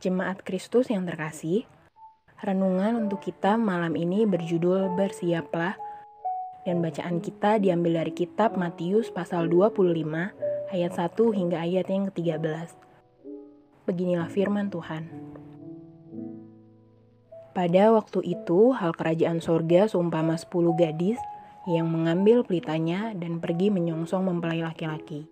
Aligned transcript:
Jemaat 0.00 0.40
Kristus 0.48 0.88
yang 0.88 1.04
terkasih, 1.04 1.68
renungan 2.40 3.04
untuk 3.04 3.20
kita 3.20 3.60
malam 3.60 3.92
ini 3.92 4.24
berjudul 4.24 4.96
Bersiaplah 4.96 5.76
dan 6.64 6.80
bacaan 6.80 7.20
kita 7.20 7.60
diambil 7.60 8.00
dari 8.00 8.16
kitab 8.16 8.56
Matius 8.56 9.12
pasal 9.12 9.52
25 9.52 10.00
ayat 10.72 10.92
1 10.96 11.04
hingga 11.36 11.60
ayat 11.60 11.84
yang 11.92 12.08
ke-13. 12.08 12.72
Beginilah 13.84 14.32
firman 14.32 14.72
Tuhan. 14.72 15.04
Pada 17.52 17.92
waktu 17.92 18.24
itu, 18.24 18.72
hal 18.72 18.96
kerajaan 18.96 19.44
sorga 19.44 19.84
seumpama 19.84 20.40
sepuluh 20.40 20.72
gadis 20.80 21.20
yang 21.68 21.92
mengambil 21.92 22.40
pelitanya 22.40 23.12
dan 23.12 23.36
pergi 23.36 23.68
menyongsong 23.68 24.24
mempelai 24.24 24.64
laki-laki. 24.64 25.28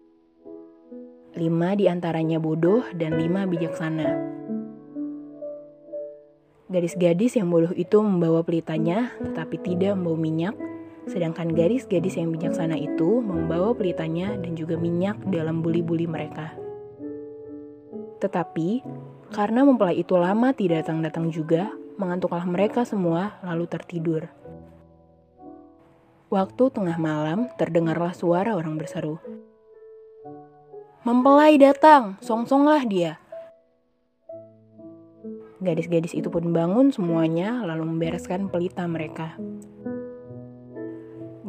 Lima 1.33 1.73
di 1.73 1.89
antaranya 1.89 2.37
bodoh 2.37 2.85
dan 2.93 3.16
lima 3.16 3.48
bijaksana. 3.48 4.37
Gadis-gadis 6.69 7.41
yang 7.41 7.49
bodoh 7.49 7.73
itu 7.73 7.97
membawa 8.05 8.45
pelitanya, 8.45 9.09
tetapi 9.25 9.57
tidak 9.65 9.97
membawa 9.97 10.21
minyak, 10.21 10.55
sedangkan 11.09 11.57
gadis-gadis 11.57 12.21
yang 12.21 12.29
bijaksana 12.29 12.77
itu 12.77 13.25
membawa 13.25 13.73
pelitanya 13.73 14.37
dan 14.37 14.53
juga 14.53 14.77
minyak 14.77 15.17
dalam 15.33 15.65
buli-buli 15.65 16.05
mereka. 16.05 16.53
Tetapi, 18.21 18.85
karena 19.33 19.65
mempelai 19.65 19.97
itu 19.97 20.12
lama 20.21 20.53
tidak 20.53 20.85
datang-datang 20.85 21.33
juga, 21.33 21.73
mengantuklah 21.97 22.45
mereka 22.45 22.85
semua 22.85 23.41
lalu 23.41 23.65
tertidur. 23.65 24.29
Waktu 26.29 26.65
tengah 26.69 27.01
malam, 27.01 27.48
terdengarlah 27.57 28.12
suara 28.12 28.53
orang 28.53 28.77
berseru. 28.77 29.17
Mempelai 31.01 31.57
datang, 31.57 32.20
songsonglah 32.20 32.85
dia. 32.85 33.17
Gadis-gadis 35.59 36.14
itu 36.14 36.31
pun 36.31 36.55
bangun 36.55 36.95
semuanya, 36.95 37.67
lalu 37.67 37.83
membereskan 37.91 38.47
pelita 38.47 38.87
mereka. 38.87 39.34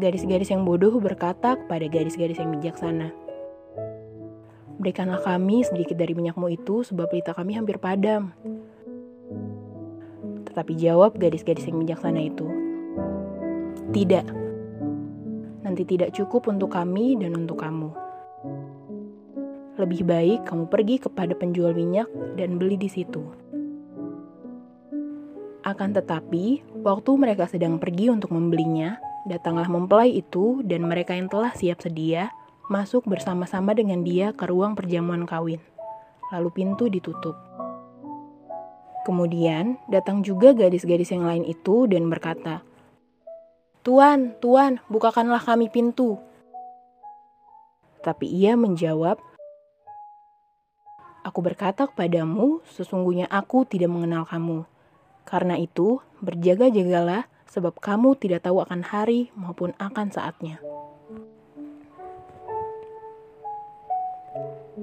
Gadis-gadis 0.02 0.50
yang 0.50 0.66
bodoh 0.66 0.98
berkata 0.98 1.54
kepada 1.54 1.86
gadis-gadis 1.86 2.42
yang 2.42 2.50
bijaksana, 2.58 3.14
Berikanlah 4.80 5.20
kami 5.22 5.62
sedikit 5.62 6.00
dari 6.00 6.16
minyakmu 6.16 6.50
itu, 6.56 6.82
sebab 6.82 7.12
pelita 7.12 7.36
kami 7.38 7.54
hampir 7.54 7.78
padam. 7.78 8.34
Tetapi 10.48 10.74
jawab 10.80 11.20
gadis-gadis 11.20 11.70
yang 11.70 11.84
bijaksana 11.84 12.22
itu, 12.24 12.48
Tidak, 13.94 14.26
nanti 15.62 15.86
tidak 15.86 16.18
cukup 16.18 16.50
untuk 16.50 16.74
kami 16.74 17.14
dan 17.14 17.38
untuk 17.38 17.62
kamu. 17.62 17.94
Lebih 19.78 20.02
baik 20.02 20.50
kamu 20.50 20.66
pergi 20.66 20.96
kepada 20.98 21.38
penjual 21.38 21.78
minyak 21.78 22.10
dan 22.40 22.58
beli 22.58 22.74
di 22.74 22.90
situ. 22.90 23.49
Akan 25.60 25.92
tetapi, 25.92 26.64
waktu 26.80 27.12
mereka 27.20 27.44
sedang 27.44 27.84
pergi 27.84 28.08
untuk 28.08 28.32
membelinya, 28.32 28.96
datanglah 29.28 29.68
mempelai 29.68 30.16
itu 30.16 30.64
dan 30.64 30.88
mereka 30.88 31.12
yang 31.12 31.28
telah 31.28 31.52
siap 31.52 31.84
sedia 31.84 32.32
masuk 32.72 33.04
bersama-sama 33.10 33.76
dengan 33.76 34.06
dia 34.06 34.32
ke 34.32 34.48
ruang 34.48 34.78
perjamuan 34.78 35.28
kawin. 35.28 35.60
Lalu 36.32 36.50
pintu 36.54 36.88
ditutup. 36.88 37.36
Kemudian 39.04 39.82
datang 39.90 40.22
juga 40.22 40.54
gadis-gadis 40.54 41.12
yang 41.12 41.26
lain 41.26 41.44
itu 41.44 41.90
dan 41.90 42.08
berkata, 42.08 42.62
Tuan, 43.82 44.38
Tuan, 44.38 44.80
bukakanlah 44.88 45.42
kami 45.42 45.68
pintu. 45.68 46.22
Tapi 48.00 48.30
ia 48.32 48.54
menjawab, 48.56 49.20
Aku 51.20 51.44
berkata 51.44 51.84
kepadamu, 51.84 52.64
sesungguhnya 52.64 53.28
aku 53.28 53.68
tidak 53.68 53.92
mengenal 53.92 54.24
kamu. 54.24 54.64
Karena 55.30 55.62
itu, 55.62 56.02
berjaga-jagalah, 56.26 57.30
sebab 57.46 57.78
kamu 57.78 58.18
tidak 58.18 58.50
tahu 58.50 58.66
akan 58.66 58.82
hari 58.82 59.30
maupun 59.38 59.78
akan 59.78 60.10
saatnya. 60.10 60.58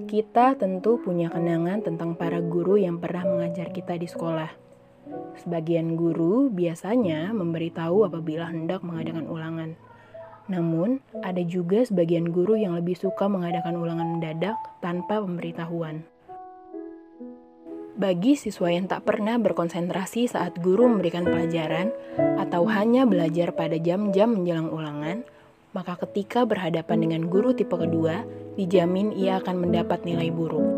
Kita 0.07 0.55
tentu 0.55 1.03
punya 1.03 1.35
kenangan 1.35 1.83
tentang 1.83 2.15
para 2.15 2.39
guru 2.39 2.79
yang 2.79 3.03
pernah 3.03 3.27
mengajar 3.27 3.75
kita 3.75 3.99
di 3.99 4.07
sekolah. 4.07 4.51
Sebagian 5.43 5.99
guru 5.99 6.47
biasanya 6.47 7.35
memberitahu 7.35 8.07
apabila 8.07 8.47
hendak 8.47 8.87
mengadakan 8.87 9.27
ulangan. 9.27 9.71
Namun, 10.47 11.03
ada 11.27 11.43
juga 11.43 11.83
sebagian 11.83 12.31
guru 12.31 12.55
yang 12.55 12.79
lebih 12.79 12.95
suka 12.95 13.27
mengadakan 13.27 13.83
ulangan 13.83 14.19
mendadak 14.19 14.55
tanpa 14.79 15.19
pemberitahuan. 15.19 16.07
Bagi 17.97 18.37
siswa 18.37 18.69
yang 18.69 18.93
tak 18.93 19.09
pernah 19.09 19.41
berkonsentrasi 19.41 20.29
saat 20.29 20.61
guru 20.61 20.85
memberikan 20.85 21.25
pelajaran 21.25 21.97
atau 22.37 22.69
hanya 22.69 23.09
belajar 23.09 23.57
pada 23.57 23.81
jam-jam 23.81 24.37
menjelang 24.37 24.69
ulangan, 24.69 25.25
maka 25.73 25.97
ketika 26.05 26.45
berhadapan 26.45 27.09
dengan 27.09 27.33
guru 27.33 27.57
tipe 27.57 27.73
kedua, 27.73 28.21
dijamin 28.61 29.17
ia 29.17 29.41
akan 29.41 29.65
mendapat 29.65 30.05
nilai 30.05 30.29
buruk. 30.29 30.69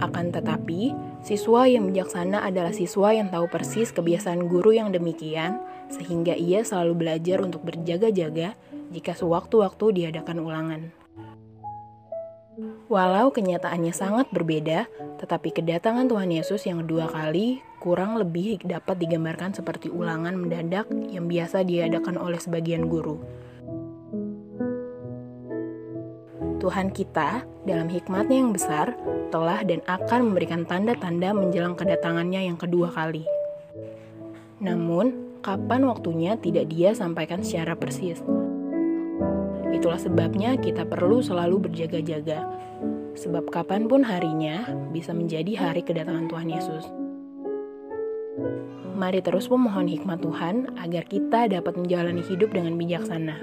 Akan 0.00 0.32
tetapi, 0.32 0.96
siswa 1.20 1.68
yang 1.68 1.92
bijaksana 1.92 2.40
adalah 2.40 2.72
siswa 2.72 3.12
yang 3.12 3.28
tahu 3.28 3.52
persis 3.52 3.92
kebiasaan 3.92 4.48
guru 4.48 4.72
yang 4.72 4.88
demikian, 4.88 5.60
sehingga 5.92 6.32
ia 6.32 6.64
selalu 6.64 7.04
belajar 7.04 7.44
untuk 7.44 7.60
berjaga-jaga 7.60 8.56
jika 8.88 9.12
sewaktu-waktu 9.12 10.00
diadakan 10.00 10.40
ulangan. 10.40 11.05
Walau 12.88 13.28
kenyataannya 13.36 13.92
sangat 13.92 14.32
berbeda, 14.32 14.88
tetapi 15.20 15.52
kedatangan 15.52 16.08
Tuhan 16.08 16.32
Yesus 16.32 16.64
yang 16.64 16.80
kedua 16.80 17.04
kali 17.04 17.60
kurang 17.84 18.16
lebih 18.16 18.64
dapat 18.64 18.96
digambarkan 18.96 19.52
seperti 19.52 19.92
ulangan 19.92 20.32
mendadak 20.32 20.88
yang 21.12 21.28
biasa 21.28 21.68
diadakan 21.68 22.16
oleh 22.16 22.40
sebagian 22.40 22.88
guru. 22.88 23.20
Tuhan 26.56 26.90
kita, 26.96 27.44
dalam 27.68 27.92
hikmatnya 27.92 28.40
yang 28.40 28.56
besar, 28.56 28.96
telah 29.28 29.60
dan 29.60 29.84
akan 29.84 30.32
memberikan 30.32 30.64
tanda-tanda 30.64 31.36
menjelang 31.36 31.76
kedatangannya 31.76 32.48
yang 32.48 32.56
kedua 32.56 32.88
kali. 32.88 33.28
Namun, 34.64 35.38
kapan 35.44 35.84
waktunya 35.84 36.40
tidak 36.40 36.72
dia 36.72 36.96
sampaikan 36.96 37.44
secara 37.44 37.76
persis. 37.76 38.24
Itulah 39.74 39.98
sebabnya 39.98 40.54
kita 40.58 40.86
perlu 40.86 41.22
selalu 41.22 41.70
berjaga-jaga, 41.70 42.46
sebab 43.16 43.48
kapan 43.48 43.88
pun 43.88 44.04
harinya 44.04 44.68
bisa 44.92 45.10
menjadi 45.16 45.56
hari 45.56 45.82
kedatangan 45.82 46.28
Tuhan 46.28 46.48
Yesus. 46.52 46.84
Mari 48.96 49.20
terus 49.20 49.52
memohon 49.52 49.88
hikmat 49.92 50.24
Tuhan 50.24 50.72
agar 50.80 51.04
kita 51.04 51.52
dapat 51.52 51.76
menjalani 51.76 52.24
hidup 52.24 52.52
dengan 52.52 52.80
bijaksana. 52.80 53.36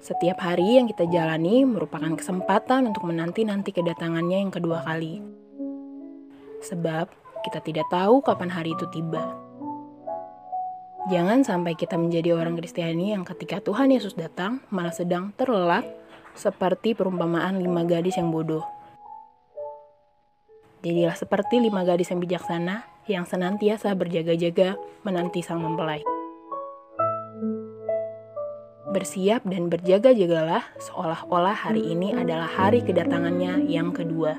Setiap 0.00 0.40
hari 0.40 0.80
yang 0.80 0.86
kita 0.88 1.04
jalani 1.10 1.66
merupakan 1.66 2.14
kesempatan 2.16 2.88
untuk 2.88 3.04
menanti-nanti 3.04 3.74
kedatangannya 3.74 4.38
yang 4.40 4.52
kedua 4.54 4.80
kali. 4.86 5.20
Sebab 6.64 7.10
kita 7.44 7.60
tidak 7.60 7.84
tahu 7.92 8.22
kapan 8.24 8.48
hari 8.48 8.72
itu 8.72 8.86
tiba. 8.94 9.49
Jangan 11.10 11.42
sampai 11.42 11.74
kita 11.74 11.98
menjadi 11.98 12.38
orang 12.38 12.54
Kristiani 12.54 13.10
yang 13.10 13.26
ketika 13.26 13.58
Tuhan 13.58 13.90
Yesus 13.90 14.14
datang 14.14 14.62
malah 14.70 14.94
sedang 14.94 15.34
terlelap 15.34 15.82
seperti 16.38 16.94
perumpamaan 16.94 17.58
lima 17.58 17.82
gadis 17.82 18.14
yang 18.14 18.30
bodoh. 18.30 18.62
Jadilah 20.86 21.18
seperti 21.18 21.58
lima 21.58 21.82
gadis 21.82 22.14
yang 22.14 22.22
bijaksana 22.22 22.86
yang 23.10 23.26
senantiasa 23.26 23.90
berjaga-jaga 23.98 24.78
menanti 25.02 25.42
sang 25.42 25.58
mempelai. 25.58 26.06
Bersiap 28.94 29.42
dan 29.50 29.66
berjaga-jagalah 29.66 30.62
seolah-olah 30.78 31.58
hari 31.58 31.90
ini 31.90 32.14
adalah 32.14 32.46
hari 32.46 32.86
kedatangannya 32.86 33.66
yang 33.66 33.90
kedua. 33.90 34.38